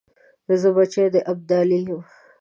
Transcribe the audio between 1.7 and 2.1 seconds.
یم.